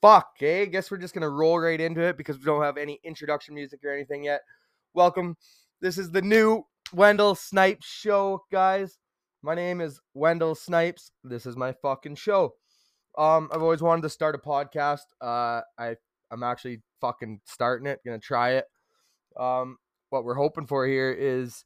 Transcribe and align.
fuck, 0.00 0.28
okay? 0.36 0.66
Guess 0.66 0.90
we're 0.90 0.98
just 0.98 1.14
gonna 1.14 1.28
roll 1.28 1.58
right 1.58 1.80
into 1.80 2.00
it 2.00 2.16
because 2.16 2.38
we 2.38 2.44
don't 2.44 2.62
have 2.62 2.76
any 2.76 3.00
introduction 3.04 3.54
music 3.54 3.80
or 3.84 3.92
anything 3.92 4.24
yet. 4.24 4.40
Welcome. 4.94 5.36
This 5.80 5.98
is 5.98 6.10
the 6.10 6.22
new 6.22 6.64
Wendell 6.92 7.34
Snipes 7.34 7.86
show, 7.86 8.44
guys. 8.50 8.98
My 9.42 9.54
name 9.54 9.80
is 9.80 10.00
Wendell 10.14 10.54
Snipes. 10.54 11.12
This 11.24 11.46
is 11.46 11.56
my 11.56 11.72
fucking 11.82 12.16
show. 12.16 12.54
Um, 13.16 13.48
I've 13.52 13.62
always 13.62 13.82
wanted 13.82 14.02
to 14.02 14.10
start 14.10 14.34
a 14.34 14.38
podcast. 14.38 15.06
Uh, 15.20 15.62
I 15.78 15.96
I'm 16.30 16.42
actually 16.42 16.82
fucking 17.00 17.40
starting 17.44 17.86
it. 17.86 18.00
Gonna 18.04 18.18
try 18.18 18.52
it. 18.52 18.64
Um, 19.38 19.78
what 20.10 20.24
we're 20.24 20.34
hoping 20.34 20.66
for 20.66 20.86
here 20.86 21.10
is, 21.10 21.64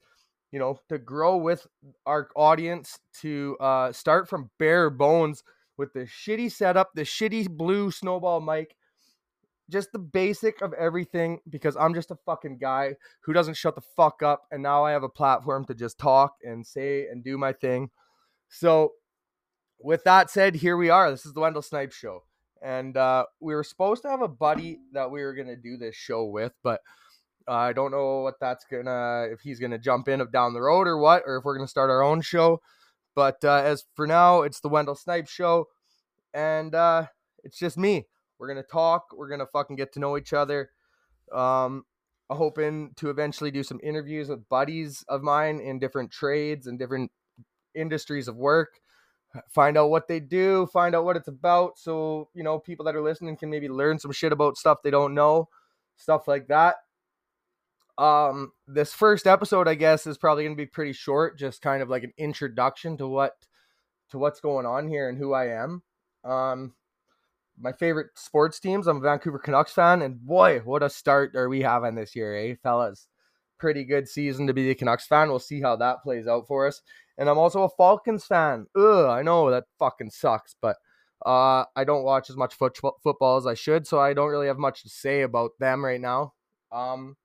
you 0.51 0.59
know, 0.59 0.79
to 0.89 0.99
grow 0.99 1.37
with 1.37 1.67
our 2.07 2.29
audience, 2.37 2.99
to 3.21 3.57
uh, 3.61 3.93
start 3.93 4.29
from 4.29 4.51
bare 4.59 4.91
bones 4.91 5.43
with 5.77 5.93
the 5.93 6.01
shitty 6.01 6.51
setup, 6.51 6.91
the 6.95 7.03
shitty 7.03 7.49
blue 7.49 7.91
snowball 7.91 8.41
mic, 8.41 8.77
just 9.71 9.93
the 9.93 9.99
basic 9.99 10.61
of 10.61 10.73
everything 10.75 11.41
because 11.49 11.77
I'm 11.77 11.95
just 11.95 12.11
a 12.11 12.19
fucking 12.27 12.59
guy 12.59 12.95
who 13.21 13.33
doesn't 13.33 13.55
shut 13.55 13.75
the 13.75 13.83
fuck 13.97 14.23
up. 14.23 14.43
And 14.51 14.63
now 14.63 14.85
I 14.85 14.93
have 14.93 15.03
a 15.03 15.09
platform 15.09 15.65
to 15.67 15.75
just 15.75 15.99
talk 15.99 16.37
and 16.45 16.67
say 16.67 17.07
and 17.07 17.25
do 17.25 17.39
my 17.39 17.53
thing. 17.53 17.91
So, 18.49 18.93
with 19.81 20.05
that 20.05 20.31
said, 20.31 20.55
here 20.55 20.77
we 20.77 20.91
are. 20.91 21.11
This 21.11 21.27
is 21.27 21.33
the 21.33 21.41
Wendell 21.41 21.63
Snipes 21.63 21.97
Show. 21.97 22.25
And 22.63 22.97
uh, 22.97 23.25
we 23.41 23.55
were 23.55 23.65
supposed 23.65 24.03
to 24.03 24.09
have 24.09 24.23
a 24.23 24.29
buddy 24.29 24.79
that 24.93 25.11
we 25.11 25.23
were 25.23 25.35
going 25.35 25.49
to 25.49 25.57
do 25.57 25.77
this 25.77 25.97
show 25.97 26.27
with, 26.27 26.53
but 26.63 26.81
uh, 27.49 27.55
I 27.55 27.73
don't 27.73 27.91
know 27.91 28.21
what 28.21 28.39
that's 28.41 28.65
going 28.65 28.85
to, 28.85 29.29
if 29.33 29.41
he's 29.41 29.59
going 29.59 29.73
to 29.73 29.79
jump 29.79 30.07
in 30.07 30.21
of 30.21 30.31
down 30.31 30.55
the 30.55 30.61
road 30.61 30.87
or 30.87 30.99
what, 30.99 31.25
or 31.27 31.39
if 31.39 31.45
we're 31.45 31.57
going 31.57 31.67
to 31.67 31.71
start 31.71 31.91
our 31.91 32.03
own 32.03 32.21
show. 32.21 32.61
But 33.15 33.45
uh, 33.45 33.63
as 33.65 33.85
for 33.95 34.07
now, 34.07 34.43
it's 34.43 34.61
the 34.61 34.69
Wendell 34.69 34.95
Snipes 34.95 35.31
Show. 35.31 35.69
And 36.35 36.75
uh, 36.75 37.07
it's 37.45 37.59
just 37.59 37.77
me. 37.77 38.07
We're 38.39 38.49
gonna 38.49 38.63
talk. 38.63 39.09
We're 39.15 39.29
gonna 39.29 39.47
fucking 39.47 39.77
get 39.77 39.93
to 39.93 40.01
know 40.01 40.17
each 40.17 40.33
other. 40.33 40.71
Um, 41.33 41.85
I'm 42.31 42.37
hoping 42.37 42.93
to 42.97 43.11
eventually 43.11 43.51
do 43.51 43.63
some 43.63 43.79
interviews 43.83 44.29
with 44.29 44.49
buddies 44.49 45.05
of 45.09 45.23
mine 45.23 45.61
in 45.61 45.79
different 45.79 46.11
trades 46.11 46.67
and 46.67 46.79
different 46.79 47.11
industries 47.75 48.29
of 48.29 48.37
work. 48.37 48.81
Find 49.49 49.79
out 49.79 49.91
what 49.91 50.09
they 50.09 50.21
do, 50.21 50.67
find 50.67 50.95
out 50.95 51.05
what 51.05 51.17
it's 51.17 51.29
about, 51.29 51.79
so 51.79 52.29
you 52.35 52.43
know 52.43 52.59
people 52.59 52.85
that 52.87 52.97
are 52.97 53.03
listening 53.03 53.37
can 53.37 53.49
maybe 53.49 53.69
learn 53.69 53.99
some 53.99 54.13
shit 54.13 54.33
about 54.33 54.57
stuff 54.57 54.79
they 54.83 54.91
don't 54.91 55.15
know, 55.15 55.49
stuff 55.97 56.27
like 56.27 56.49
that. 56.49 56.77
Um, 57.99 58.53
this 58.67 58.93
first 58.93 59.27
episode, 59.27 59.69
I 59.69 59.75
guess, 59.75 60.07
is 60.07 60.19
probably 60.19 60.45
gonna 60.45 60.57
be 60.57 60.67
pretty 60.67 60.93
short, 60.93 61.39
just 61.39 61.63
kind 61.63 61.83
of 61.83 61.89
like 61.89 62.05
an 62.05 62.13
introduction 62.17 62.97
to 62.99 63.07
what 63.07 63.35
to 64.11 64.19
what's 64.19 64.41
going 64.41 64.67
on 64.67 64.89
here 64.89 65.09
and 65.09 65.19
who 65.19 65.33
I 65.33 65.49
am. 65.49 65.83
Um, 66.25 66.75
my 67.59 67.73
favorite 67.73 68.11
sports 68.15 68.59
teams. 68.61 68.87
I'm 68.87 68.99
a 68.99 69.01
Vancouver 69.01 69.39
Canucks 69.39 69.73
fan, 69.73 70.03
and 70.03 70.21
boy, 70.21 70.61
what 70.65 70.83
a 70.83 70.91
start 70.91 71.37
are 71.37 71.49
we 71.49 71.63
having 71.63 71.95
this 71.95 72.17
year, 72.17 72.35
eh, 72.35 72.55
fellas? 72.63 73.09
Pretty 73.59 73.85
good 73.85 74.09
season 74.09 74.47
to 74.47 74.55
be 74.55 74.71
a 74.71 74.75
Canucks 74.75 75.07
fan. 75.07 75.29
We'll 75.29 75.39
see 75.39 75.61
how 75.61 75.77
that 75.77 76.03
plays 76.03 76.27
out 76.27 76.47
for 76.49 76.67
us. 76.67 76.83
And 77.19 77.29
I'm 77.29 77.39
also 77.39 77.63
a 77.63 77.69
Falcons 77.69 78.25
fan. 78.25 78.67
Ugh, 78.75 79.07
I 79.07 79.23
know 79.23 79.51
that 79.51 79.65
fucking 79.79 80.11
sucks, 80.11 80.57
but 80.61 80.77
uh, 81.25 81.65
I 81.77 81.85
don't 81.85 82.05
watch 82.05 82.31
as 82.31 82.37
much 82.37 82.55
football 82.55 82.99
football 83.03 83.37
as 83.37 83.47
I 83.47 83.55
should, 83.55 83.87
so 83.87 84.01
I 84.01 84.15
don't 84.15 84.31
really 84.31 84.49
have 84.49 84.59
much 84.59 84.83
to 84.83 84.89
say 84.89 85.23
about 85.23 85.53
them 85.61 85.85
right 85.85 86.01
now. 86.01 86.33
Um, 86.73 87.17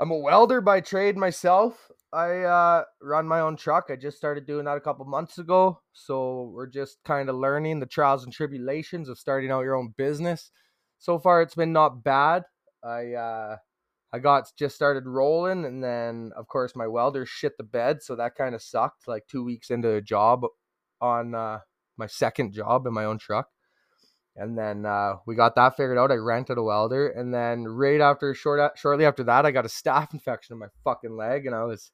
I'm 0.00 0.12
a 0.12 0.16
welder 0.16 0.60
by 0.60 0.80
trade 0.80 1.16
myself. 1.16 1.90
I 2.12 2.42
uh, 2.42 2.84
run 3.02 3.26
my 3.26 3.40
own 3.40 3.56
truck. 3.56 3.86
I 3.90 3.96
just 3.96 4.16
started 4.16 4.46
doing 4.46 4.66
that 4.66 4.76
a 4.76 4.80
couple 4.80 5.04
months 5.06 5.38
ago. 5.38 5.80
So 5.92 6.52
we're 6.54 6.68
just 6.68 6.98
kind 7.04 7.28
of 7.28 7.34
learning 7.34 7.80
the 7.80 7.86
trials 7.86 8.22
and 8.22 8.32
tribulations 8.32 9.08
of 9.08 9.18
starting 9.18 9.50
out 9.50 9.64
your 9.64 9.74
own 9.74 9.94
business. 9.96 10.52
So 11.00 11.18
far, 11.18 11.42
it's 11.42 11.56
been 11.56 11.72
not 11.72 12.04
bad. 12.04 12.44
I 12.84 13.14
uh, 13.14 13.56
I 14.12 14.20
got 14.20 14.50
just 14.56 14.76
started 14.76 15.04
rolling, 15.06 15.64
and 15.64 15.82
then 15.82 16.30
of 16.36 16.46
course 16.46 16.76
my 16.76 16.86
welder 16.86 17.26
shit 17.26 17.56
the 17.58 17.64
bed, 17.64 18.00
so 18.00 18.14
that 18.14 18.36
kind 18.36 18.54
of 18.54 18.62
sucked. 18.62 19.08
Like 19.08 19.26
two 19.26 19.42
weeks 19.42 19.68
into 19.68 19.90
a 19.94 20.00
job 20.00 20.46
on 21.00 21.34
uh, 21.34 21.58
my 21.96 22.06
second 22.06 22.52
job 22.52 22.86
in 22.86 22.94
my 22.94 23.04
own 23.04 23.18
truck, 23.18 23.48
and 24.38 24.56
then 24.56 24.86
uh, 24.86 25.14
we 25.26 25.34
got 25.34 25.56
that 25.56 25.76
figured 25.76 25.98
out. 25.98 26.12
I 26.12 26.14
rented 26.14 26.58
a 26.58 26.62
welder, 26.62 27.08
and 27.08 27.34
then 27.34 27.64
right 27.64 28.00
after 28.00 28.32
short 28.34 28.78
shortly 28.78 29.04
after 29.04 29.24
that, 29.24 29.44
I 29.44 29.50
got 29.50 29.64
a 29.64 29.68
staph 29.68 30.12
infection 30.14 30.54
in 30.54 30.60
my 30.60 30.68
fucking 30.84 31.16
leg, 31.16 31.46
and 31.46 31.54
I 31.54 31.64
was 31.64 31.90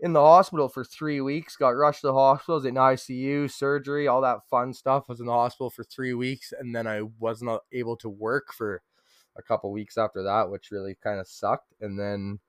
in 0.00 0.12
the 0.12 0.20
hospital 0.20 0.68
for 0.68 0.84
three 0.84 1.20
weeks. 1.20 1.56
Got 1.56 1.70
rushed 1.70 2.00
to 2.00 2.08
the 2.08 2.12
hospital, 2.12 2.56
was 2.56 2.64
in 2.64 2.74
ICU, 2.74 3.50
surgery, 3.50 4.08
all 4.08 4.20
that 4.22 4.46
fun 4.50 4.74
stuff. 4.74 5.08
Was 5.08 5.20
in 5.20 5.26
the 5.26 5.32
hospital 5.32 5.70
for 5.70 5.84
three 5.84 6.14
weeks, 6.14 6.52
and 6.58 6.74
then 6.74 6.86
I 6.86 7.02
wasn't 7.18 7.60
able 7.72 7.96
to 7.98 8.08
work 8.08 8.52
for 8.52 8.82
a 9.36 9.42
couple 9.42 9.72
weeks 9.72 9.96
after 9.96 10.22
that, 10.24 10.50
which 10.50 10.70
really 10.70 10.96
kind 11.02 11.20
of 11.20 11.28
sucked. 11.28 11.74
And 11.80 11.98
then 11.98 12.40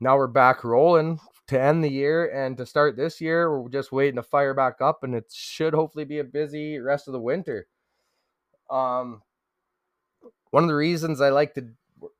now 0.00 0.16
we're 0.16 0.26
back 0.26 0.62
rolling 0.62 1.20
to 1.48 1.60
end 1.60 1.84
the 1.84 1.90
year 1.90 2.26
and 2.26 2.56
to 2.58 2.66
start 2.66 2.96
this 2.96 3.20
year. 3.20 3.60
We're 3.62 3.68
just 3.68 3.92
waiting 3.92 4.16
to 4.16 4.22
fire 4.22 4.54
back 4.54 4.80
up, 4.80 5.02
and 5.02 5.14
it 5.14 5.32
should 5.32 5.72
hopefully 5.72 6.04
be 6.04 6.18
a 6.18 6.24
busy 6.24 6.78
rest 6.78 7.08
of 7.08 7.12
the 7.12 7.20
winter. 7.20 7.66
Um, 8.74 9.22
one 10.50 10.64
of 10.64 10.68
the 10.68 10.74
reasons 10.74 11.20
I 11.20 11.30
like 11.30 11.54
to 11.54 11.68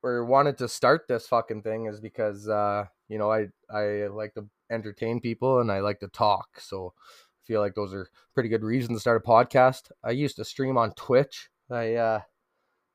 or 0.02 0.24
wanted 0.24 0.56
to 0.58 0.68
start 0.68 1.06
this 1.08 1.26
fucking 1.26 1.62
thing 1.62 1.86
is 1.86 2.00
because 2.00 2.48
uh, 2.48 2.86
you 3.08 3.18
know 3.18 3.30
I 3.30 3.48
I 3.68 4.06
like 4.06 4.34
to 4.34 4.46
entertain 4.70 5.20
people 5.20 5.60
and 5.60 5.70
I 5.70 5.80
like 5.80 6.00
to 6.00 6.08
talk. 6.08 6.60
So 6.60 6.94
I 6.98 7.40
feel 7.46 7.60
like 7.60 7.74
those 7.74 7.92
are 7.92 8.08
pretty 8.34 8.48
good 8.48 8.62
reasons 8.62 8.98
to 8.98 9.00
start 9.00 9.22
a 9.24 9.28
podcast. 9.28 9.90
I 10.02 10.12
used 10.12 10.36
to 10.36 10.44
stream 10.44 10.78
on 10.78 10.92
Twitch. 10.92 11.48
I 11.70 11.94
uh 11.94 12.20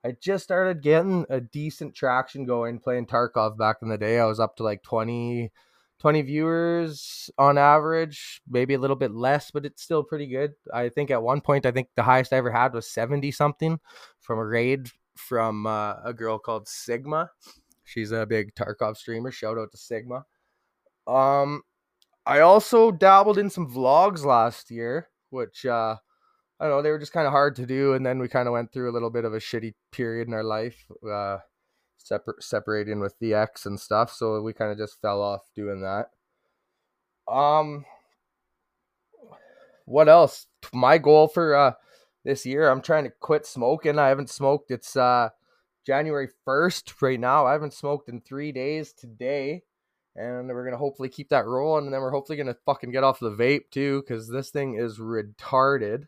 I 0.06 0.16
just 0.22 0.46
started 0.46 0.82
getting 0.82 1.26
a 1.30 1.42
decent 1.42 1.94
traction 1.94 2.46
going 2.46 2.80
playing 2.80 3.08
Tarkov 3.08 3.58
back 3.58 3.78
in 3.82 3.90
the 3.90 3.98
day. 3.98 4.20
I 4.20 4.26
was 4.26 4.40
up 4.40 4.56
to 4.58 4.64
like 4.64 4.82
20 4.84 5.52
20 6.00 6.22
viewers 6.22 7.30
on 7.38 7.58
average, 7.58 8.42
maybe 8.50 8.74
a 8.74 8.80
little 8.80 8.96
bit 8.96 9.12
less, 9.12 9.52
but 9.52 9.66
it's 9.66 9.84
still 9.84 10.04
pretty 10.04 10.28
good. 10.28 10.54
I 10.74 10.90
think 10.90 11.12
at 11.12 11.22
one 11.22 11.42
point, 11.42 11.66
I 11.66 11.72
think 11.72 11.90
the 11.96 12.04
highest 12.04 12.32
I 12.34 12.38
ever 12.38 12.52
had 12.52 12.74
was 12.74 12.90
70 12.90 13.32
something 13.32 13.80
from 14.22 14.40
a 14.40 14.46
raid 14.46 14.90
from 15.16 15.68
uh, 15.68 15.96
a 16.04 16.14
girl 16.14 16.40
called 16.40 16.68
Sigma. 16.68 17.30
She's 17.84 18.12
a 18.12 18.26
big 18.26 18.56
Tarkov 18.56 18.98
streamer. 18.98 19.32
Shout 19.32 19.58
out 19.58 19.72
to 19.72 19.78
Sigma. 19.78 20.26
Um, 21.06 21.64
I 22.26 22.40
also 22.42 22.92
dabbled 22.92 23.38
in 23.38 23.50
some 23.50 23.70
vlogs 23.70 24.24
last 24.24 24.72
year, 24.72 25.10
which 25.32 25.66
uh, 25.66 25.98
I 26.60 26.68
don't 26.68 26.78
know, 26.78 26.82
they 26.82 26.92
were 26.92 27.00
just 27.00 27.14
kind 27.14 27.28
of 27.28 27.32
hard 27.34 27.56
to 27.58 27.66
do. 27.66 27.94
And 27.94 28.06
then 28.06 28.20
we 28.20 28.28
kind 28.28 28.48
of 28.48 28.54
went 28.54 28.72
through 28.72 28.90
a 28.90 28.94
little 28.94 29.10
bit 29.10 29.26
of 29.26 29.34
a 29.34 29.40
shitty 29.40 29.74
period 29.92 30.28
in 30.28 30.34
our 30.34 30.44
life. 30.44 30.86
Uh, 31.04 31.40
separ- 32.00 32.38
separating 32.40 33.00
with 33.00 33.18
the 33.20 33.34
X 33.34 33.66
and 33.66 33.80
stuff. 33.80 34.12
So 34.12 34.42
we 34.42 34.54
kind 34.54 34.72
of 34.72 34.78
just 34.78 35.00
fell 35.02 35.22
off 35.22 35.42
doing 35.56 35.82
that. 35.82 36.10
Um, 37.32 37.86
what 39.86 40.10
else? 40.10 40.48
My 40.74 40.98
goal 40.98 41.28
for 41.28 41.56
uh 41.56 41.74
this 42.24 42.46
year, 42.46 42.70
I'm 42.70 42.82
trying 42.82 43.06
to 43.06 43.12
quit 43.20 43.46
smoking. 43.46 43.98
I 43.98 44.08
haven't 44.08 44.30
smoked. 44.30 44.72
It's 44.72 44.96
uh 44.96 45.30
January 45.86 46.30
1st 46.48 47.02
right 47.02 47.20
now. 47.20 47.46
I 47.46 47.54
haven't 47.54 47.74
smoked 47.74 48.10
in 48.10 48.22
three 48.22 48.52
days 48.52 48.94
today. 48.94 49.64
And 50.16 50.48
we're 50.50 50.66
gonna 50.66 50.78
hopefully 50.78 51.10
keep 51.10 51.30
that 51.30 51.46
rolling, 51.46 51.86
and 51.86 51.94
then 51.94 52.02
we're 52.02 52.12
hopefully 52.12 52.38
gonna 52.38 52.58
fucking 52.66 52.92
get 52.92 53.04
off 53.04 53.20
the 53.20 53.32
vape 53.32 53.70
too, 53.72 54.02
because 54.02 54.28
this 54.28 54.50
thing 54.50 54.76
is 54.76 55.00
retarded. 55.00 56.08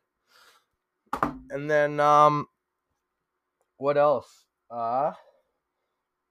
And 1.50 1.70
then 1.70 2.00
um 2.00 2.48
what 3.78 3.98
else? 3.98 4.46
Uh 4.70 5.14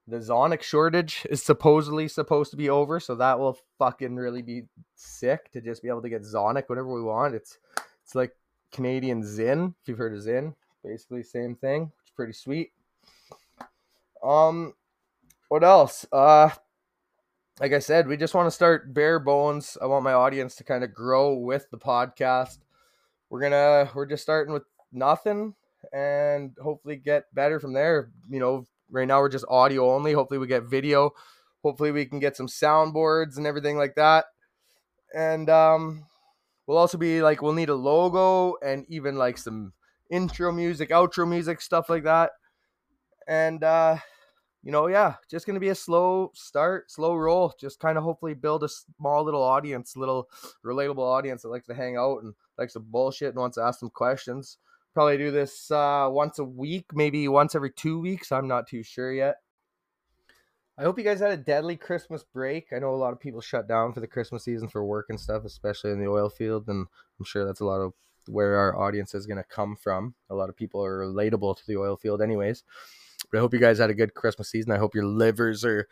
the 0.07 0.17
Zonnic 0.17 0.61
shortage 0.61 1.25
is 1.29 1.43
supposedly 1.43 2.07
supposed 2.07 2.51
to 2.51 2.57
be 2.57 2.69
over, 2.69 2.99
so 2.99 3.15
that 3.15 3.39
will 3.39 3.57
fucking 3.77 4.15
really 4.15 4.41
be 4.41 4.63
sick 4.95 5.51
to 5.51 5.61
just 5.61 5.81
be 5.81 5.89
able 5.89 6.01
to 6.01 6.09
get 6.09 6.23
Zonnic 6.23 6.63
whenever 6.67 6.93
we 6.93 7.01
want. 7.01 7.35
It's 7.35 7.57
it's 8.03 8.15
like 8.15 8.35
Canadian 8.71 9.21
Zyn, 9.21 9.73
if 9.81 9.87
you've 9.87 9.97
heard 9.97 10.13
of 10.13 10.23
Zyn, 10.23 10.55
basically 10.83 11.23
same 11.23 11.55
thing. 11.55 11.91
It's 12.01 12.11
pretty 12.11 12.33
sweet. 12.33 12.71
Um, 14.23 14.73
what 15.49 15.63
else? 15.63 16.05
Uh, 16.11 16.49
like 17.59 17.73
I 17.73 17.79
said, 17.79 18.07
we 18.07 18.17
just 18.17 18.33
want 18.33 18.47
to 18.47 18.51
start 18.51 18.93
bare 18.93 19.19
bones. 19.19 19.77
I 19.81 19.85
want 19.85 20.03
my 20.03 20.13
audience 20.13 20.55
to 20.55 20.63
kind 20.63 20.83
of 20.83 20.93
grow 20.93 21.35
with 21.35 21.69
the 21.69 21.77
podcast. 21.77 22.57
We're 23.29 23.41
gonna 23.41 23.89
we're 23.93 24.07
just 24.07 24.23
starting 24.23 24.53
with 24.53 24.63
nothing 24.91 25.53
and 25.93 26.55
hopefully 26.61 26.95
get 26.95 27.33
better 27.33 27.59
from 27.59 27.73
there. 27.73 28.11
You 28.29 28.39
know, 28.39 28.67
Right 28.91 29.07
now 29.07 29.19
we're 29.19 29.29
just 29.29 29.45
audio 29.49 29.93
only. 29.95 30.13
Hopefully 30.13 30.37
we 30.37 30.47
get 30.47 30.63
video. 30.63 31.11
Hopefully 31.63 31.91
we 31.91 32.05
can 32.05 32.19
get 32.19 32.35
some 32.35 32.47
soundboards 32.47 33.37
and 33.37 33.47
everything 33.47 33.77
like 33.77 33.95
that. 33.95 34.25
And 35.15 35.49
um 35.49 36.05
we'll 36.67 36.77
also 36.77 36.97
be 36.97 37.21
like 37.21 37.41
we'll 37.41 37.53
need 37.53 37.69
a 37.69 37.75
logo 37.75 38.55
and 38.63 38.85
even 38.89 39.15
like 39.15 39.37
some 39.37 39.73
intro 40.09 40.51
music, 40.51 40.89
outro 40.89 41.27
music, 41.27 41.61
stuff 41.61 41.89
like 41.89 42.03
that. 42.03 42.31
And 43.27 43.63
uh 43.63 43.97
you 44.63 44.71
know, 44.71 44.87
yeah, 44.87 45.15
just 45.29 45.47
gonna 45.47 45.59
be 45.59 45.69
a 45.69 45.75
slow 45.75 46.31
start, 46.35 46.91
slow 46.91 47.15
roll. 47.15 47.53
Just 47.59 47.79
kind 47.79 47.97
of 47.97 48.03
hopefully 48.03 48.33
build 48.33 48.63
a 48.63 48.69
small 48.69 49.23
little 49.23 49.41
audience, 49.41 49.95
little 49.95 50.29
relatable 50.65 50.99
audience 50.99 51.41
that 51.41 51.49
likes 51.49 51.67
to 51.67 51.73
hang 51.73 51.97
out 51.97 52.23
and 52.23 52.33
likes 52.57 52.73
to 52.73 52.79
bullshit 52.79 53.29
and 53.29 53.39
wants 53.39 53.55
to 53.55 53.63
ask 53.63 53.79
some 53.79 53.89
questions. 53.89 54.57
Probably 54.93 55.17
do 55.17 55.31
this 55.31 55.71
uh, 55.71 56.07
once 56.11 56.39
a 56.39 56.43
week, 56.43 56.85
maybe 56.93 57.27
once 57.27 57.55
every 57.55 57.71
two 57.71 57.99
weeks. 57.99 58.31
I'm 58.31 58.47
not 58.47 58.67
too 58.67 58.83
sure 58.83 59.11
yet. 59.11 59.37
I 60.77 60.83
hope 60.83 60.97
you 60.97 61.03
guys 61.03 61.19
had 61.19 61.31
a 61.31 61.37
deadly 61.37 61.77
Christmas 61.77 62.23
break. 62.23 62.67
I 62.73 62.79
know 62.79 62.93
a 62.93 62.97
lot 62.97 63.13
of 63.13 63.19
people 63.19 63.39
shut 63.39 63.67
down 63.67 63.93
for 63.93 63.99
the 63.99 64.07
Christmas 64.07 64.43
season 64.43 64.67
for 64.67 64.83
work 64.83 65.07
and 65.09 65.19
stuff, 65.19 65.45
especially 65.45 65.91
in 65.91 65.99
the 65.99 66.09
oil 66.09 66.29
field, 66.29 66.67
and 66.67 66.87
I'm 67.19 67.25
sure 67.25 67.45
that's 67.45 67.59
a 67.59 67.65
lot 67.65 67.81
of 67.81 67.93
where 68.27 68.57
our 68.57 68.77
audience 68.77 69.13
is 69.13 69.25
going 69.25 69.37
to 69.37 69.43
come 69.43 69.75
from. 69.75 70.15
A 70.29 70.35
lot 70.35 70.49
of 70.49 70.55
people 70.55 70.83
are 70.83 71.05
relatable 71.05 71.57
to 71.57 71.67
the 71.67 71.77
oil 71.77 71.97
field, 71.97 72.21
anyways. 72.21 72.63
But 73.29 73.37
I 73.37 73.41
hope 73.41 73.53
you 73.53 73.59
guys 73.59 73.77
had 73.77 73.89
a 73.89 73.95
good 73.95 74.13
Christmas 74.13 74.49
season. 74.49 74.71
I 74.71 74.77
hope 74.77 74.95
your 74.95 75.05
livers 75.05 75.63
are 75.63 75.87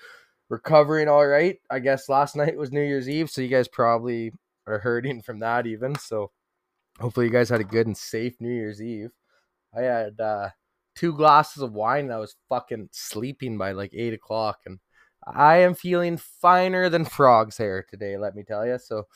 recovering 0.50 1.08
all 1.08 1.28
right. 1.28 1.58
I 1.70 1.80
guess 1.80 2.10
last 2.10 2.36
night 2.36 2.58
was 2.58 2.72
New 2.72 2.82
Year's 2.82 3.10
Eve, 3.10 3.30
so 3.30 3.42
you 3.42 3.48
guys 3.48 3.68
probably 3.68 4.32
are 4.68 4.80
hurting 4.80 5.22
from 5.22 5.40
that 5.40 5.68
even. 5.68 5.96
So 5.96 6.32
hopefully 7.00 7.26
you 7.26 7.32
guys 7.32 7.50
had 7.50 7.62
a 7.62 7.66
good 7.66 7.88
and 7.88 7.98
safe 7.98 8.36
New 8.40 8.54
Year's 8.54 8.82
Eve. 8.82 9.12
I 9.76 9.82
had 9.82 10.20
uh, 10.20 10.50
two 10.96 11.14
glasses 11.14 11.64
of 11.64 11.74
wine 11.74 12.06
and 12.06 12.14
I 12.14 12.18
was 12.18 12.36
fucking 12.50 12.90
sleeping 12.92 13.58
by 13.58 13.72
like 13.72 13.92
eight 13.94 14.14
o'clock, 14.14 14.60
and 14.66 14.80
I 15.26 15.58
am 15.58 15.74
feeling 15.74 16.18
finer 16.18 16.90
than 16.90 17.06
frog's 17.06 17.58
hair 17.58 17.86
today. 17.90 18.18
Let 18.18 18.36
me 18.36 18.44
tell 18.44 18.66
you. 18.66 18.78
So 18.78 19.08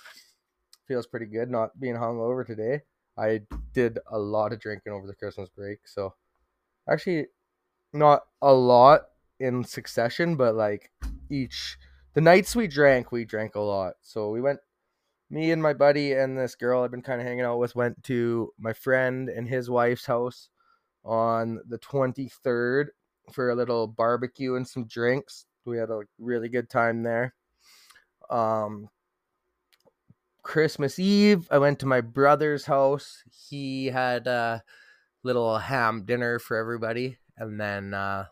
feels 0.87 1.07
pretty 1.07 1.25
good 1.27 1.49
not 1.49 1.79
being 1.79 1.95
hungover 1.95 2.45
today. 2.45 2.81
I 3.17 3.41
did 3.73 3.99
a 4.11 4.17
lot 4.17 4.53
of 4.53 4.59
drinking 4.59 4.91
over 4.91 5.07
the 5.07 5.15
Christmas 5.15 5.49
break, 5.49 5.79
so 5.85 6.15
actually 6.89 7.27
not 7.93 8.23
a 8.41 8.51
lot 8.51 9.01
in 9.39 9.63
succession, 9.63 10.35
but 10.35 10.55
like 10.55 10.91
each 11.29 11.77
the 12.13 12.21
nights 12.21 12.55
we 12.55 12.67
drank, 12.67 13.11
we 13.11 13.25
drank 13.25 13.55
a 13.55 13.59
lot. 13.59 13.93
So 14.01 14.29
we 14.29 14.41
went 14.41 14.59
me 15.33 15.51
and 15.51 15.63
my 15.63 15.73
buddy 15.73 16.13
and 16.13 16.37
this 16.37 16.53
girl 16.53 16.83
I've 16.83 16.91
been 16.91 17.01
kind 17.01 17.19
of 17.19 17.25
hanging 17.25 17.43
out 17.43 17.57
with 17.57 17.75
went 17.75 18.03
to 18.03 18.53
my 18.59 18.71
friend 18.71 19.29
and 19.29 19.47
his 19.47 19.67
wife's 19.67 20.05
house 20.05 20.49
on 21.03 21.59
the 21.67 21.79
23rd 21.79 22.89
for 23.31 23.49
a 23.49 23.55
little 23.55 23.87
barbecue 23.87 24.55
and 24.55 24.67
some 24.67 24.85
drinks. 24.85 25.45
We 25.65 25.79
had 25.79 25.89
a 25.89 26.01
really 26.19 26.49
good 26.49 26.69
time 26.69 27.01
there. 27.01 27.33
Um 28.29 28.89
Christmas 30.43 30.99
Eve, 30.99 31.47
I 31.49 31.57
went 31.57 31.79
to 31.79 31.87
my 31.87 32.01
brother's 32.01 32.65
house. 32.65 33.23
He 33.49 33.87
had 33.87 34.27
a 34.27 34.61
little 35.23 35.57
ham 35.57 36.05
dinner 36.05 36.37
for 36.37 36.57
everybody 36.57 37.17
and 37.37 37.59
then 37.59 37.95
uh 37.95 38.25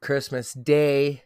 Christmas 0.00 0.54
Day, 0.54 1.22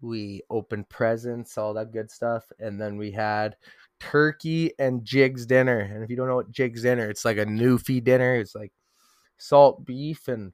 we 0.00 0.42
opened 0.50 0.88
presents, 0.88 1.58
all 1.58 1.74
that 1.74 1.92
good 1.92 2.10
stuff, 2.10 2.44
and 2.58 2.80
then 2.80 2.96
we 2.96 3.10
had 3.10 3.56
turkey 3.98 4.72
and 4.78 5.04
Jiggs 5.04 5.46
dinner. 5.46 5.78
And 5.78 6.02
if 6.02 6.10
you 6.10 6.16
don't 6.16 6.28
know 6.28 6.36
what 6.36 6.50
Jiggs 6.50 6.82
dinner, 6.82 7.10
it's 7.10 7.24
like 7.24 7.38
a 7.38 7.46
newfie 7.46 8.02
dinner. 8.02 8.36
It's 8.36 8.54
like 8.54 8.72
salt 9.38 9.84
beef 9.84 10.28
and 10.28 10.52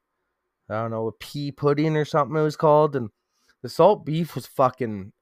I 0.69 0.75
don't 0.75 0.90
know 0.90 1.06
a 1.06 1.12
pea 1.12 1.52
pudding 1.52 1.96
or 1.96 2.04
something 2.04 2.37
it 2.37 2.43
was 2.43 2.56
called. 2.56 2.96
And 2.96 3.10
the 3.62 3.69
salt 3.69 4.04
beef 4.04 4.34
was 4.34 4.46
fucking 4.46 5.12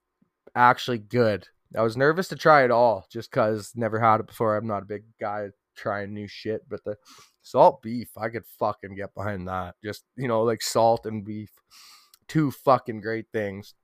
actually 0.54 0.98
good. 0.98 1.48
I 1.76 1.82
was 1.82 1.96
nervous 1.96 2.28
to 2.28 2.36
try 2.36 2.64
it 2.64 2.70
all 2.70 3.06
just 3.10 3.30
because 3.30 3.72
never 3.74 4.00
had 4.00 4.20
it 4.20 4.26
before. 4.26 4.56
I'm 4.56 4.66
not 4.66 4.82
a 4.82 4.86
big 4.86 5.04
guy 5.20 5.48
trying 5.76 6.14
new 6.14 6.28
shit, 6.28 6.62
but 6.68 6.84
the 6.84 6.96
salt 7.42 7.82
beef, 7.82 8.10
I 8.16 8.28
could 8.28 8.46
fucking 8.58 8.94
get 8.94 9.14
behind 9.14 9.48
that. 9.48 9.74
Just 9.84 10.04
you 10.16 10.28
know, 10.28 10.42
like 10.42 10.62
salt 10.62 11.04
and 11.04 11.24
beef 11.24 11.50
two 12.28 12.50
fucking 12.50 13.00
great 13.00 13.26
things. 13.32 13.74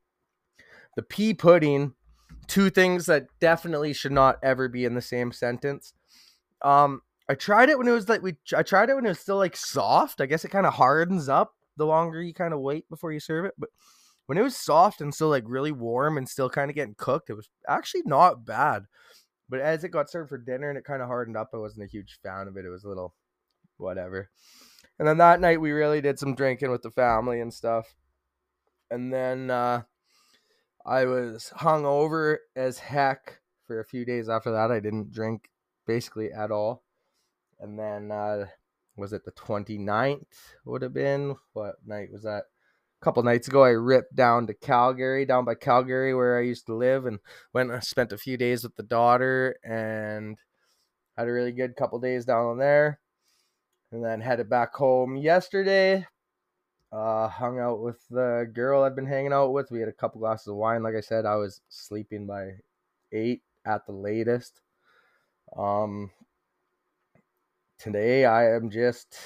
The 0.96 1.02
pea 1.02 1.34
pudding, 1.34 1.94
two 2.46 2.70
things 2.70 3.06
that 3.06 3.26
definitely 3.40 3.92
should 3.92 4.12
not 4.12 4.38
ever 4.42 4.68
be 4.68 4.84
in 4.84 4.94
the 4.94 5.02
same 5.02 5.32
sentence. 5.32 5.94
Um, 6.62 7.02
I 7.28 7.34
tried 7.34 7.68
it 7.68 7.78
when 7.78 7.88
it 7.88 7.92
was 7.92 8.08
like 8.08 8.22
we 8.22 8.36
I 8.56 8.62
tried 8.62 8.90
it 8.90 8.94
when 8.94 9.06
it 9.06 9.10
was 9.10 9.20
still 9.20 9.36
like 9.36 9.56
soft. 9.56 10.20
I 10.20 10.26
guess 10.26 10.44
it 10.44 10.50
kind 10.50 10.66
of 10.66 10.74
hardens 10.74 11.28
up 11.28 11.54
the 11.76 11.86
longer 11.86 12.22
you 12.22 12.34
kind 12.34 12.52
of 12.52 12.60
wait 12.60 12.88
before 12.90 13.12
you 13.12 13.20
serve 13.20 13.44
it, 13.46 13.54
but 13.56 13.70
when 14.26 14.36
it 14.36 14.42
was 14.42 14.56
soft 14.56 15.00
and 15.00 15.14
still 15.14 15.28
like 15.28 15.44
really 15.46 15.72
warm 15.72 16.18
and 16.18 16.28
still 16.28 16.50
kind 16.50 16.70
of 16.70 16.74
getting 16.74 16.94
cooked, 16.96 17.30
it 17.30 17.34
was 17.34 17.48
actually 17.68 18.02
not 18.04 18.44
bad. 18.44 18.84
But 19.48 19.60
as 19.60 19.82
it 19.82 19.88
got 19.88 20.10
served 20.10 20.28
for 20.28 20.38
dinner 20.38 20.68
and 20.68 20.78
it 20.78 20.84
kind 20.84 21.02
of 21.02 21.08
hardened 21.08 21.36
up, 21.36 21.50
I 21.52 21.56
wasn't 21.56 21.84
a 21.84 21.90
huge 21.90 22.18
fan 22.22 22.46
of 22.46 22.56
it. 22.56 22.64
It 22.64 22.70
was 22.70 22.84
a 22.84 22.88
little 22.88 23.14
whatever. 23.78 24.30
And 24.98 25.08
then 25.08 25.18
that 25.18 25.40
night 25.40 25.60
we 25.60 25.72
really 25.72 26.00
did 26.00 26.18
some 26.18 26.34
drinking 26.34 26.70
with 26.70 26.82
the 26.82 26.90
family 26.90 27.40
and 27.40 27.52
stuff 27.52 27.94
and 28.90 29.12
then 29.12 29.50
uh, 29.50 29.82
I 30.84 31.04
was 31.04 31.50
hung 31.56 31.84
over 31.84 32.40
as 32.56 32.78
heck 32.78 33.40
for 33.66 33.80
a 33.80 33.84
few 33.84 34.04
days 34.04 34.28
after 34.28 34.52
that. 34.52 34.70
I 34.70 34.80
didn't 34.80 35.12
drink 35.12 35.48
basically 35.86 36.32
at 36.32 36.50
all. 36.50 36.82
And 37.58 37.78
then 37.78 38.10
uh, 38.10 38.46
was 38.96 39.12
it 39.12 39.24
the 39.24 39.32
29th? 39.32 40.24
Would 40.64 40.82
have 40.82 40.94
been 40.94 41.36
what 41.52 41.76
night 41.86 42.08
was 42.12 42.22
that? 42.22 42.44
A 43.00 43.04
couple 43.04 43.22
nights 43.22 43.48
ago, 43.48 43.64
I 43.64 43.70
ripped 43.70 44.14
down 44.14 44.46
to 44.46 44.54
Calgary, 44.54 45.24
down 45.24 45.44
by 45.44 45.54
Calgary 45.54 46.14
where 46.14 46.38
I 46.38 46.42
used 46.42 46.66
to 46.66 46.74
live, 46.74 47.06
and 47.06 47.18
went 47.54 47.70
and 47.70 47.82
spent 47.82 48.12
a 48.12 48.18
few 48.18 48.36
days 48.36 48.62
with 48.62 48.76
the 48.76 48.82
daughter 48.82 49.56
and 49.64 50.36
had 51.16 51.28
a 51.28 51.32
really 51.32 51.52
good 51.52 51.76
couple 51.76 51.98
days 51.98 52.24
down 52.24 52.58
there. 52.58 53.00
And 53.92 54.04
then 54.04 54.20
headed 54.20 54.48
back 54.48 54.74
home 54.74 55.16
yesterday, 55.16 56.06
uh, 56.92 57.28
hung 57.28 57.58
out 57.58 57.80
with 57.80 58.06
the 58.08 58.50
girl 58.52 58.82
I've 58.82 58.96
been 58.96 59.06
hanging 59.06 59.32
out 59.32 59.52
with. 59.52 59.70
We 59.70 59.80
had 59.80 59.88
a 59.88 59.92
couple 59.92 60.20
glasses 60.20 60.48
of 60.48 60.56
wine. 60.56 60.82
Like 60.82 60.96
I 60.96 61.00
said, 61.00 61.24
I 61.24 61.36
was 61.36 61.60
sleeping 61.68 62.26
by 62.26 62.54
eight 63.12 63.42
at 63.64 63.86
the 63.86 63.92
latest. 63.92 64.60
Um, 65.56 66.10
today 67.78 68.24
I 68.24 68.54
am 68.54 68.70
just 68.70 69.18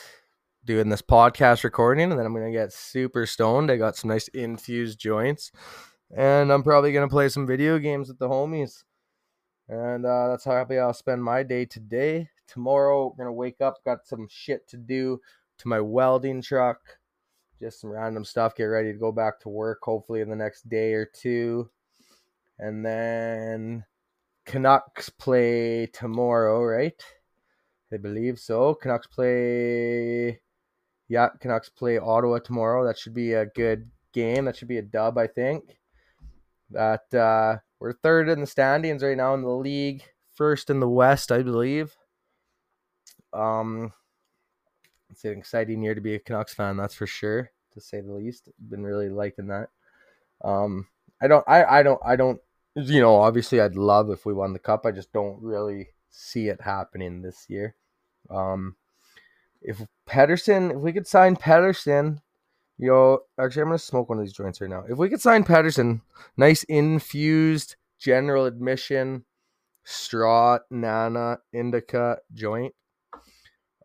doing 0.64 0.88
this 0.88 1.02
podcast 1.02 1.64
recording, 1.64 2.10
and 2.10 2.18
then 2.18 2.26
I'm 2.26 2.34
gonna 2.34 2.52
get 2.52 2.72
super 2.72 3.26
stoned. 3.26 3.70
I 3.70 3.76
got 3.76 3.96
some 3.96 4.10
nice 4.10 4.28
infused 4.28 4.98
joints, 4.98 5.50
and 6.14 6.52
I'm 6.52 6.62
probably 6.62 6.92
gonna 6.92 7.08
play 7.08 7.28
some 7.28 7.46
video 7.46 7.78
games 7.78 8.08
with 8.08 8.18
the 8.18 8.28
homies. 8.28 8.84
And 9.68 10.04
uh, 10.04 10.28
that's 10.28 10.44
how 10.44 10.52
happy 10.52 10.78
I'll 10.78 10.92
spend 10.92 11.24
my 11.24 11.42
day 11.42 11.64
today. 11.64 12.28
Tomorrow, 12.46 13.14
gonna 13.16 13.32
wake 13.32 13.62
up, 13.62 13.82
got 13.84 14.06
some 14.06 14.26
shit 14.30 14.68
to 14.68 14.76
do 14.76 15.20
to 15.58 15.68
my 15.68 15.80
welding 15.80 16.42
truck 16.42 16.80
just 17.64 17.80
some 17.80 17.90
random 17.90 18.24
stuff. 18.24 18.54
Get 18.54 18.64
ready 18.64 18.92
to 18.92 18.98
go 18.98 19.10
back 19.10 19.40
to 19.40 19.48
work, 19.48 19.78
hopefully 19.82 20.20
in 20.20 20.28
the 20.28 20.36
next 20.36 20.68
day 20.68 20.92
or 20.92 21.06
two. 21.06 21.70
And 22.58 22.84
then 22.84 23.84
Canucks 24.44 25.08
play 25.08 25.86
tomorrow, 25.86 26.62
right? 26.62 27.02
I 27.92 27.96
believe 27.96 28.38
so. 28.38 28.74
Canucks 28.74 29.06
play. 29.06 30.40
Yeah, 31.08 31.28
Canucks 31.40 31.68
play 31.68 31.98
Ottawa 31.98 32.38
tomorrow. 32.38 32.84
That 32.84 32.98
should 32.98 33.14
be 33.14 33.32
a 33.32 33.46
good 33.46 33.90
game. 34.12 34.44
That 34.44 34.56
should 34.56 34.68
be 34.68 34.78
a 34.78 34.82
dub, 34.82 35.16
I 35.16 35.26
think. 35.26 35.78
That 36.70 37.12
uh, 37.14 37.58
we're 37.78 37.92
third 37.92 38.28
in 38.28 38.40
the 38.40 38.46
standings 38.46 39.02
right 39.02 39.16
now 39.16 39.34
in 39.34 39.42
the 39.42 39.48
league, 39.48 40.02
first 40.34 40.70
in 40.70 40.80
the 40.80 40.88
West, 40.88 41.30
I 41.32 41.42
believe. 41.42 41.94
Um, 43.32 43.92
it's 45.10 45.24
an 45.24 45.38
exciting 45.38 45.82
year 45.82 45.94
to 45.94 46.00
be 46.00 46.14
a 46.14 46.18
Canucks 46.18 46.54
fan, 46.54 46.76
that's 46.76 46.94
for 46.94 47.06
sure, 47.06 47.50
to 47.74 47.80
say 47.80 48.00
the 48.00 48.12
least. 48.12 48.48
Been 48.68 48.84
really 48.84 49.08
liking 49.08 49.48
that. 49.48 49.68
Um, 50.42 50.86
I 51.22 51.28
don't, 51.28 51.44
I, 51.48 51.64
I 51.64 51.82
don't, 51.82 52.00
I 52.04 52.16
don't, 52.16 52.40
you 52.74 53.00
know, 53.00 53.14
obviously 53.14 53.60
I'd 53.60 53.76
love 53.76 54.10
if 54.10 54.26
we 54.26 54.32
won 54.32 54.52
the 54.52 54.58
cup. 54.58 54.84
I 54.84 54.90
just 54.90 55.12
don't 55.12 55.40
really 55.40 55.88
see 56.10 56.48
it 56.48 56.60
happening 56.60 57.22
this 57.22 57.46
year. 57.48 57.74
Um, 58.30 58.76
if 59.62 59.86
Pettersson, 60.06 60.70
if 60.70 60.76
we 60.76 60.92
could 60.92 61.06
sign 61.06 61.36
Pettersson, 61.36 62.20
you 62.78 62.88
know, 62.88 63.20
actually, 63.38 63.62
I'm 63.62 63.68
gonna 63.68 63.78
smoke 63.78 64.08
one 64.08 64.18
of 64.18 64.24
these 64.24 64.32
joints 64.32 64.60
right 64.60 64.70
now. 64.70 64.84
If 64.88 64.98
we 64.98 65.08
could 65.08 65.20
sign 65.20 65.44
Pettersson, 65.44 66.00
nice 66.36 66.64
infused 66.64 67.76
general 67.98 68.44
admission, 68.46 69.24
straw, 69.84 70.58
nana, 70.70 71.38
indica 71.52 72.18
joint. 72.34 72.74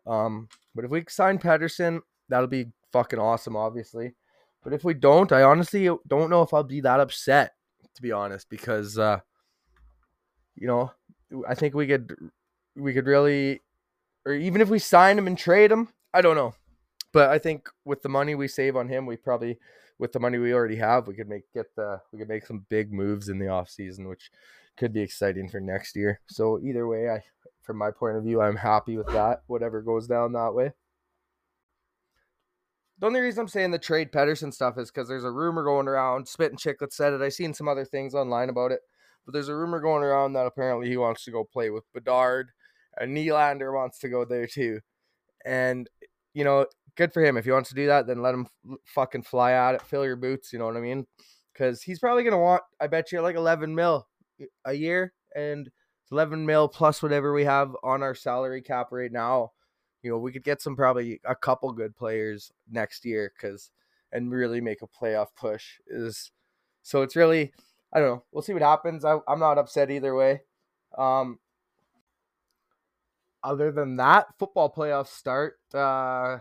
Um, 0.06 0.48
but 0.74 0.84
if 0.84 0.90
we 0.90 1.04
sign 1.08 1.38
Pettersson, 1.38 2.00
that'll 2.30 2.46
be 2.46 2.68
fucking 2.92 3.18
awesome, 3.18 3.56
obviously. 3.56 4.14
But 4.62 4.72
if 4.72 4.84
we 4.84 4.94
don't, 4.94 5.32
I 5.32 5.42
honestly 5.42 5.88
don't 6.06 6.30
know 6.30 6.42
if 6.42 6.54
I'll 6.54 6.64
be 6.64 6.80
that 6.80 7.00
upset, 7.00 7.54
to 7.94 8.02
be 8.02 8.12
honest, 8.12 8.48
because 8.48 8.98
uh, 8.98 9.20
you 10.54 10.66
know, 10.66 10.92
I 11.48 11.54
think 11.54 11.74
we 11.74 11.86
could 11.86 12.14
we 12.76 12.94
could 12.94 13.06
really 13.06 13.60
or 14.26 14.32
even 14.32 14.60
if 14.60 14.68
we 14.68 14.78
sign 14.78 15.18
him 15.18 15.26
and 15.26 15.36
trade 15.36 15.72
him, 15.72 15.88
I 16.12 16.20
don't 16.20 16.36
know. 16.36 16.54
But 17.12 17.30
I 17.30 17.38
think 17.38 17.68
with 17.84 18.02
the 18.02 18.08
money 18.08 18.34
we 18.34 18.48
save 18.48 18.76
on 18.76 18.88
him, 18.88 19.06
we 19.06 19.16
probably 19.16 19.58
with 19.98 20.12
the 20.12 20.20
money 20.20 20.38
we 20.38 20.54
already 20.54 20.76
have, 20.76 21.06
we 21.06 21.14
could 21.14 21.28
make 21.28 21.42
get 21.52 21.74
the 21.76 22.00
we 22.12 22.18
could 22.18 22.28
make 22.28 22.46
some 22.46 22.66
big 22.68 22.92
moves 22.92 23.28
in 23.28 23.38
the 23.38 23.48
off 23.48 23.68
season, 23.68 24.08
which 24.08 24.30
could 24.76 24.92
be 24.92 25.00
exciting 25.00 25.48
for 25.48 25.60
next 25.60 25.96
year. 25.96 26.20
So 26.28 26.60
either 26.62 26.86
way, 26.86 27.08
I 27.10 27.22
from 27.62 27.78
my 27.78 27.90
point 27.90 28.16
of 28.16 28.24
view, 28.24 28.40
I'm 28.40 28.56
happy 28.56 28.96
with 28.96 29.08
that. 29.08 29.42
Whatever 29.46 29.82
goes 29.82 30.06
down 30.06 30.32
that 30.32 30.54
way. 30.54 30.72
The 33.00 33.06
only 33.06 33.20
reason 33.20 33.40
I'm 33.42 33.48
saying 33.48 33.70
the 33.70 33.78
trade 33.78 34.12
Pettersson 34.12 34.52
stuff 34.52 34.78
is 34.78 34.90
because 34.90 35.08
there's 35.08 35.24
a 35.24 35.30
rumor 35.30 35.64
going 35.64 35.88
around. 35.88 36.28
Spittin' 36.28 36.58
Chiclets 36.58 36.92
said 36.92 37.14
it. 37.14 37.22
I 37.22 37.30
seen 37.30 37.54
some 37.54 37.66
other 37.68 37.84
things 37.84 38.14
online 38.14 38.50
about 38.50 38.72
it, 38.72 38.80
but 39.24 39.32
there's 39.32 39.48
a 39.48 39.56
rumor 39.56 39.80
going 39.80 40.02
around 40.02 40.34
that 40.34 40.46
apparently 40.46 40.88
he 40.88 40.98
wants 40.98 41.24
to 41.24 41.30
go 41.30 41.42
play 41.44 41.70
with 41.70 41.90
Bedard, 41.94 42.50
and 42.98 43.16
Nylander 43.16 43.74
wants 43.74 43.98
to 44.00 44.08
go 44.10 44.24
there 44.24 44.46
too. 44.46 44.80
and 45.46 45.88
you 46.34 46.44
know, 46.44 46.66
good 46.96 47.12
for 47.12 47.24
him. 47.24 47.36
If 47.36 47.44
he 47.44 47.50
wants 47.50 47.70
to 47.70 47.74
do 47.74 47.86
that, 47.86 48.06
then 48.06 48.22
let 48.22 48.34
him 48.34 48.46
fucking 48.84 49.22
fly 49.22 49.52
at 49.52 49.74
it. 49.74 49.82
Fill 49.82 50.04
your 50.04 50.16
boots. 50.16 50.52
You 50.52 50.58
know 50.58 50.66
what 50.66 50.76
I 50.76 50.80
mean? 50.80 51.06
Because 51.52 51.82
he's 51.82 51.98
probably 51.98 52.22
gonna 52.24 52.38
want. 52.38 52.62
I 52.80 52.86
bet 52.86 53.12
you 53.12 53.20
like 53.20 53.36
eleven 53.36 53.74
mil 53.74 54.06
a 54.64 54.72
year, 54.72 55.12
and 55.34 55.70
11 56.12 56.44
mil 56.44 56.68
plus 56.68 57.02
whatever 57.02 57.32
we 57.32 57.44
have 57.44 57.74
on 57.82 58.02
our 58.02 58.14
salary 58.14 58.62
cap 58.62 58.88
right 58.90 59.12
now. 59.12 59.52
You 60.02 60.10
know, 60.10 60.18
we 60.18 60.32
could 60.32 60.44
get 60.44 60.62
some 60.62 60.76
probably 60.76 61.20
a 61.24 61.34
couple 61.34 61.72
good 61.72 61.96
players 61.96 62.52
next 62.70 63.04
year 63.04 63.32
because 63.34 63.70
and 64.12 64.30
really 64.30 64.60
make 64.60 64.82
a 64.82 64.86
playoff 64.86 65.28
push 65.36 65.78
is 65.86 66.30
so 66.82 67.02
it's 67.02 67.16
really 67.16 67.52
I 67.92 67.98
don't 67.98 68.08
know. 68.08 68.24
We'll 68.32 68.42
see 68.42 68.52
what 68.52 68.62
happens. 68.62 69.04
I, 69.04 69.18
I'm 69.26 69.40
not 69.40 69.58
upset 69.58 69.90
either 69.90 70.14
way. 70.14 70.42
Um, 70.96 71.38
other 73.42 73.72
than 73.72 73.96
that, 73.96 74.26
football 74.38 74.72
playoffs 74.72 75.08
start 75.08 75.58
uh, 75.74 76.38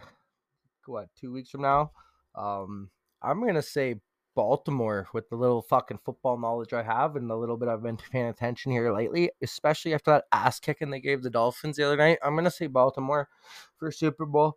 what 0.85 1.07
two 1.19 1.31
weeks 1.31 1.49
from 1.49 1.61
now. 1.61 1.91
Um, 2.35 2.89
I'm 3.21 3.45
gonna 3.45 3.61
say 3.61 3.95
Baltimore 4.39 5.05
with 5.13 5.27
the 5.27 5.35
little 5.35 5.61
fucking 5.61 5.99
football 6.05 6.37
knowledge 6.37 6.71
I 6.71 6.81
have 6.81 7.17
and 7.17 7.29
the 7.29 7.35
little 7.35 7.57
bit 7.57 7.67
I've 7.67 7.83
been 7.83 7.97
paying 8.11 8.27
attention 8.27 8.71
here 8.71 8.93
lately, 8.95 9.29
especially 9.43 9.93
after 9.93 10.11
that 10.11 10.23
ass 10.31 10.61
kicking 10.61 10.89
they 10.89 11.01
gave 11.01 11.23
the 11.23 11.29
Dolphins 11.29 11.75
the 11.75 11.83
other 11.83 11.97
night. 11.97 12.19
I'm 12.23 12.37
gonna 12.37 12.49
say 12.49 12.67
Baltimore 12.67 13.27
for 13.75 13.91
Super 13.91 14.25
Bowl. 14.25 14.55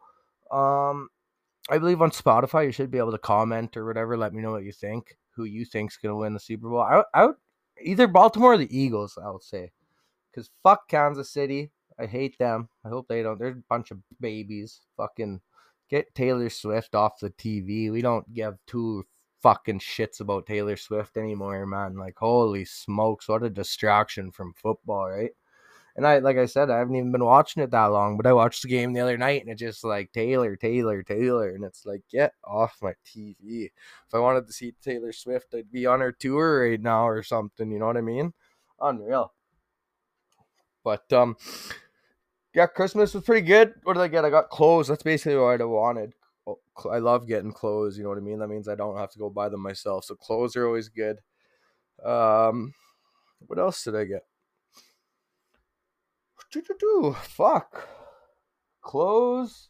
Um, 0.52 1.08
I 1.68 1.78
believe 1.78 2.00
on 2.00 2.12
Spotify 2.12 2.64
you 2.64 2.70
should 2.70 2.92
be 2.92 2.98
able 2.98 3.10
to 3.10 3.18
comment 3.18 3.76
or 3.76 3.84
whatever. 3.84 4.16
Let 4.16 4.32
me 4.32 4.40
know 4.40 4.52
what 4.52 4.62
you 4.62 4.70
think. 4.70 5.16
Who 5.34 5.42
you 5.42 5.64
think's 5.64 5.96
gonna 5.96 6.14
win 6.14 6.32
the 6.32 6.38
Super 6.38 6.68
Bowl? 6.68 6.78
I, 6.78 7.02
I 7.12 7.26
would 7.26 7.36
either 7.82 8.06
Baltimore 8.06 8.52
or 8.52 8.58
the 8.58 8.78
Eagles. 8.78 9.18
I 9.20 9.32
would 9.32 9.42
say 9.42 9.72
because 10.30 10.48
fuck 10.62 10.88
Kansas 10.88 11.28
City. 11.28 11.72
I 11.98 12.06
hate 12.06 12.38
them. 12.38 12.68
I 12.84 12.88
hope 12.88 13.08
they 13.08 13.24
don't. 13.24 13.36
They're 13.36 13.48
a 13.48 13.62
bunch 13.68 13.90
of 13.90 13.98
babies. 14.20 14.82
Fucking 14.96 15.40
get 15.90 16.14
Taylor 16.14 16.50
Swift 16.50 16.94
off 16.94 17.18
the 17.18 17.30
TV. 17.30 17.90
We 17.90 18.00
don't 18.00 18.32
give 18.32 18.54
two 18.68 19.04
fucking 19.42 19.80
shits 19.80 20.20
about 20.20 20.46
Taylor 20.46 20.76
Swift 20.76 21.16
anymore, 21.16 21.66
man. 21.66 21.96
Like, 21.96 22.16
holy 22.16 22.64
smokes, 22.64 23.28
what 23.28 23.42
a 23.42 23.50
distraction 23.50 24.30
from 24.30 24.54
football, 24.54 25.10
right? 25.10 25.32
And 25.94 26.06
I, 26.06 26.18
like 26.20 26.38
I 26.38 26.46
said, 26.46 26.70
I 26.70 26.78
haven't 26.78 26.96
even 26.96 27.12
been 27.12 27.24
watching 27.24 27.62
it 27.62 27.70
that 27.72 27.86
long, 27.86 28.16
but 28.16 28.26
I 28.26 28.32
watched 28.32 28.62
the 28.62 28.68
game 28.68 28.92
the 28.94 29.00
other 29.00 29.18
night 29.18 29.42
and 29.42 29.50
it's 29.50 29.60
just 29.60 29.84
like 29.84 30.10
Taylor, 30.12 30.56
Taylor, 30.56 31.02
Taylor. 31.02 31.50
And 31.50 31.64
it's 31.64 31.84
like, 31.84 32.00
get 32.10 32.32
off 32.44 32.78
my 32.80 32.94
TV. 33.04 33.64
If 33.64 34.14
I 34.14 34.18
wanted 34.18 34.46
to 34.46 34.54
see 34.54 34.72
Taylor 34.82 35.12
Swift, 35.12 35.54
I'd 35.54 35.70
be 35.70 35.84
on 35.84 36.00
her 36.00 36.12
tour 36.12 36.66
right 36.66 36.80
now 36.80 37.06
or 37.06 37.22
something. 37.22 37.70
You 37.70 37.78
know 37.78 37.86
what 37.86 37.98
I 37.98 38.02
mean? 38.02 38.32
Unreal. 38.80 39.34
But, 40.82 41.12
um, 41.12 41.36
yeah, 42.54 42.66
Christmas 42.66 43.12
was 43.12 43.24
pretty 43.24 43.46
good. 43.46 43.74
What 43.82 43.94
did 43.94 44.02
I 44.02 44.08
get? 44.08 44.24
I 44.24 44.30
got 44.30 44.48
clothes. 44.48 44.88
That's 44.88 45.02
basically 45.02 45.36
what 45.36 45.60
I 45.60 45.64
wanted. 45.64 46.14
Oh, 46.46 46.58
I 46.90 46.98
love 46.98 47.28
getting 47.28 47.52
clothes. 47.52 47.96
You 47.96 48.02
know 48.04 48.08
what 48.08 48.18
I 48.18 48.22
mean? 48.22 48.38
That 48.40 48.48
means 48.48 48.68
I 48.68 48.74
don't 48.74 48.98
have 48.98 49.10
to 49.12 49.18
go 49.18 49.30
buy 49.30 49.48
them 49.48 49.60
myself. 49.60 50.04
So 50.04 50.14
clothes 50.14 50.56
are 50.56 50.66
always 50.66 50.88
good. 50.88 51.18
Um, 52.04 52.74
what 53.46 53.58
else 53.58 53.84
did 53.84 53.96
I 53.96 54.04
get? 54.04 54.22
Fuck. 57.14 57.88
Clothes. 58.82 59.68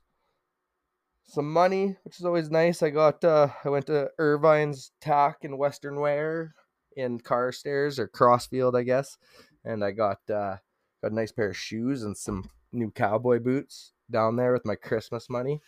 Some 1.25 1.53
money, 1.53 1.97
which 2.03 2.19
is 2.19 2.25
always 2.27 2.51
nice. 2.51 2.83
I 2.83 2.91
got. 2.91 3.23
uh 3.25 3.49
I 3.65 3.69
went 3.69 3.87
to 3.87 4.11
Irvine's 4.19 4.93
Tack 5.01 5.39
in 5.43 5.57
Western 5.57 6.01
Wear 6.01 6.55
in 6.97 7.21
Carstairs 7.21 7.99
or 7.99 8.07
Crossfield, 8.09 8.77
I 8.77 8.83
guess, 8.83 9.17
and 9.65 9.85
I 9.85 9.93
got 9.93 10.19
uh 10.29 10.57
got 11.03 11.13
a 11.13 11.15
nice 11.15 11.33
pair 11.33 11.49
of 11.49 11.57
shoes 11.57 12.03
and 12.03 12.17
some 12.17 12.51
new 12.73 12.91
cowboy 12.91 13.39
boots 13.39 13.93
down 14.11 14.37
there 14.37 14.53
with 14.53 14.67
my 14.67 14.75
Christmas 14.75 15.31
money 15.31 15.61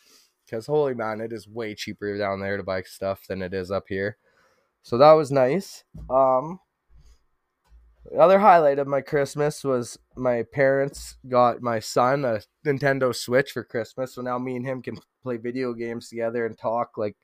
because 0.44 0.66
holy 0.66 0.94
man, 0.94 1.20
it 1.20 1.32
is 1.32 1.48
way 1.48 1.74
cheaper 1.74 2.16
down 2.18 2.40
there 2.40 2.56
to 2.56 2.62
buy 2.62 2.82
stuff 2.82 3.26
than 3.28 3.42
it 3.42 3.54
is 3.54 3.70
up 3.70 3.84
here. 3.88 4.16
So 4.82 4.98
that 4.98 5.12
was 5.12 5.30
nice. 5.30 5.84
Um, 6.10 6.60
the 8.10 8.18
other 8.18 8.38
highlight 8.38 8.78
of 8.78 8.86
my 8.86 9.00
Christmas 9.00 9.64
was 9.64 9.98
my 10.14 10.42
parents 10.52 11.16
got 11.26 11.62
my 11.62 11.80
son 11.80 12.24
a 12.24 12.40
Nintendo 12.66 13.14
Switch 13.14 13.52
for 13.52 13.64
Christmas. 13.64 14.14
So 14.14 14.22
now 14.22 14.38
me 14.38 14.56
and 14.56 14.66
him 14.66 14.82
can 14.82 14.98
play 15.22 15.38
video 15.38 15.72
games 15.72 16.08
together 16.08 16.44
and 16.44 16.56
talk 16.56 16.98
like, 16.98 17.16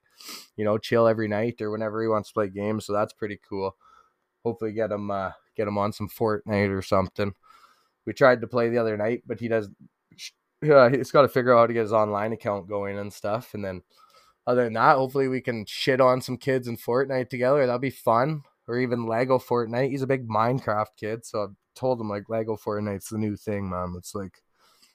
you 0.56 0.64
know, 0.64 0.78
chill 0.78 1.06
every 1.06 1.28
night 1.28 1.60
or 1.60 1.70
whenever 1.70 2.00
he 2.00 2.08
wants 2.08 2.30
to 2.30 2.34
play 2.34 2.48
games. 2.48 2.86
So 2.86 2.94
that's 2.94 3.12
pretty 3.12 3.38
cool. 3.46 3.76
Hopefully 4.42 4.72
get 4.72 4.90
him 4.90 5.10
uh, 5.10 5.32
get 5.54 5.68
him 5.68 5.76
on 5.76 5.92
some 5.92 6.08
Fortnite 6.08 6.76
or 6.76 6.82
something. 6.82 7.34
We 8.06 8.14
tried 8.14 8.40
to 8.40 8.46
play 8.46 8.70
the 8.70 8.78
other 8.78 8.96
night, 8.96 9.22
but 9.26 9.38
he 9.38 9.48
does 9.48 9.68
yeah, 10.62 10.88
he's 10.90 11.10
got 11.10 11.22
to 11.22 11.28
figure 11.28 11.54
out 11.54 11.60
how 11.60 11.66
to 11.66 11.72
get 11.72 11.82
his 11.82 11.92
online 11.92 12.32
account 12.32 12.68
going 12.68 12.98
and 12.98 13.12
stuff. 13.12 13.54
And 13.54 13.64
then 13.64 13.82
other 14.46 14.64
than 14.64 14.74
that, 14.74 14.96
hopefully 14.96 15.28
we 15.28 15.40
can 15.40 15.64
shit 15.66 16.00
on 16.00 16.20
some 16.20 16.36
kids 16.36 16.68
in 16.68 16.76
Fortnite 16.76 17.28
together. 17.28 17.66
That'll 17.66 17.78
be 17.78 17.90
fun. 17.90 18.42
Or 18.68 18.78
even 18.78 19.06
Lego 19.06 19.38
Fortnite. 19.38 19.90
He's 19.90 20.02
a 20.02 20.06
big 20.06 20.28
Minecraft 20.28 20.94
kid, 20.96 21.26
so 21.26 21.42
I've 21.42 21.56
told 21.74 22.00
him 22.00 22.08
like 22.08 22.28
Lego 22.28 22.56
Fortnite's 22.56 23.08
the 23.08 23.18
new 23.18 23.34
thing, 23.34 23.68
man. 23.68 23.94
It's 23.98 24.14
like 24.14 24.42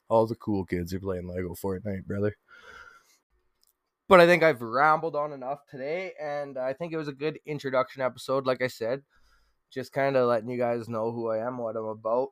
all 0.07 0.25
the 0.25 0.35
cool 0.35 0.63
kids 0.63 0.93
are 0.93 0.99
playing 1.01 1.27
Lego 1.27 1.55
Fortnite, 1.55 2.05
brother. 2.05 2.37
But 4.07 4.21
I 4.21 4.27
think 4.27 4.43
I've 4.43 4.61
rambled 4.61 5.17
on 5.17 5.33
enough 5.33 5.65
today, 5.69 6.13
and 6.21 6.57
I 6.57 6.71
think 6.71 6.93
it 6.93 6.97
was 6.97 7.09
a 7.09 7.13
good 7.13 7.37
introduction 7.45 8.01
episode. 8.01 8.45
Like 8.45 8.61
I 8.61 8.67
said, 8.67 9.01
just 9.71 9.91
kind 9.91 10.15
of 10.15 10.29
letting 10.29 10.49
you 10.49 10.57
guys 10.57 10.87
know 10.87 11.11
who 11.11 11.29
I 11.29 11.45
am, 11.45 11.57
what 11.57 11.75
I'm 11.75 11.85
about. 11.85 12.29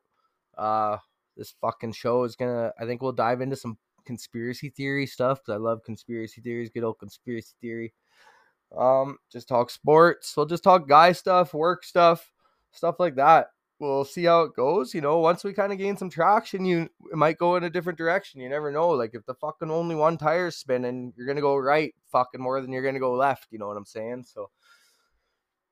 Uh, 0.58 0.98
this 1.38 1.54
fucking 1.62 1.94
show 1.94 2.24
is 2.24 2.36
gonna. 2.36 2.72
I 2.80 2.86
think 2.86 3.02
we'll 3.02 3.12
dive 3.12 3.42
into 3.42 3.56
some 3.56 3.78
conspiracy 4.06 4.70
theory 4.70 5.06
stuff 5.06 5.40
because 5.40 5.54
I 5.54 5.58
love 5.58 5.84
conspiracy 5.84 6.42
theories. 6.42 6.70
Good 6.70 6.84
old 6.84 7.00
conspiracy 7.00 7.56
theory. 7.62 7.94
Um, 8.78 9.18
just 9.32 9.48
talk 9.48 9.70
sports. 9.70 10.36
We'll 10.36 10.46
just 10.46 10.64
talk 10.64 10.88
guy 10.88 11.12
stuff, 11.12 11.54
work 11.54 11.84
stuff, 11.84 12.32
stuff 12.72 12.96
like 13.00 13.16
that. 13.16 13.48
We'll 13.80 14.06
see 14.06 14.24
how 14.26 14.44
it 14.44 14.56
goes. 14.56 14.94
You 14.94 15.02
know, 15.02 15.20
once 15.20 15.44
we 15.44 15.54
kind 15.54 15.74
of 15.74 15.78
gain 15.78 15.98
some 15.98 16.10
traction, 16.10 16.66
you 16.66 16.90
it 17.12 17.18
might 17.18 17.38
go 17.38 17.56
in 17.56 17.64
a 17.64 17.70
different 17.70 17.98
direction. 17.98 18.40
You 18.40 18.50
never 18.50 18.72
know. 18.72 18.90
Like 18.90 19.12
if 19.14 19.26
the 19.26 19.34
fucking 19.36 19.72
only 19.72 19.96
one 19.96 20.18
tire's 20.18 20.56
spinning, 20.56 21.14
you're 21.18 21.28
gonna 21.28 21.42
go 21.42 21.58
right 21.58 21.94
fucking 22.12 22.42
more 22.42 22.62
than 22.62 22.72
you're 22.72 22.84
gonna 22.84 23.00
go 23.00 23.14
left. 23.14 23.48
You 23.52 23.60
know 23.60 23.68
what 23.68 23.78
I'm 23.78 23.86
saying? 23.86 24.24
So 24.26 24.50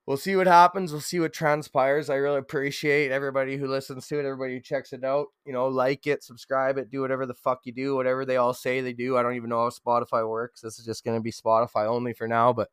we'll 0.06 0.18
see 0.18 0.36
what 0.36 0.48
happens. 0.48 0.92
We'll 0.92 1.02
see 1.02 1.20
what 1.20 1.34
transpires. 1.34 2.10
I 2.10 2.16
really 2.16 2.40
appreciate 2.40 3.12
everybody 3.12 3.58
who 3.58 3.68
listens 3.68 4.08
to 4.08 4.20
it, 4.20 4.26
everybody 4.26 4.54
who 4.54 4.60
checks 4.60 4.94
it 4.94 5.04
out. 5.04 5.28
You 5.46 5.54
know, 5.54 5.68
like 5.68 6.08
it, 6.08 6.24
subscribe 6.24 6.78
it, 6.78 6.90
do 6.90 7.02
whatever 7.02 7.26
the 7.26 7.34
fuck 7.34 7.62
you 7.66 7.72
do, 7.72 7.96
whatever 7.96 8.26
they 8.26 8.38
all 8.38 8.54
say 8.54 8.82
they 8.82 8.94
do. 8.94 9.18
I 9.18 9.24
don't 9.24 9.36
even 9.36 9.50
know 9.50 9.60
how 9.60 9.70
Spotify 9.70 10.28
works. 10.28 10.62
This 10.62 10.80
is 10.80 10.86
just 10.86 11.04
going 11.04 11.18
to 11.18 11.24
be 11.24 11.32
Spotify 11.32 11.88
only 11.88 12.14
for 12.14 12.28
now, 12.28 12.54
but 12.54 12.70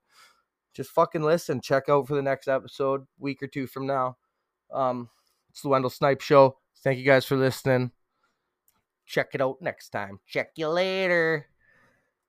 just 0.72 0.90
fucking 0.90 1.22
listen. 1.22 1.60
Check 1.60 1.88
out 1.88 2.06
for 2.06 2.14
the 2.14 2.22
next 2.22 2.48
episode, 2.48 3.06
week 3.18 3.42
or 3.42 3.46
two 3.46 3.66
from 3.66 3.86
now. 3.86 4.16
Um, 4.72 5.08
it's 5.50 5.62
the 5.62 5.68
Wendell 5.68 5.90
Snipe 5.90 6.20
Show. 6.20 6.58
Thank 6.84 6.98
you 6.98 7.04
guys 7.04 7.24
for 7.24 7.36
listening. 7.36 7.90
Check 9.06 9.30
it 9.34 9.40
out 9.40 9.56
next 9.60 9.90
time. 9.90 10.20
Check 10.26 10.50
you 10.56 10.68
later. 10.68 11.46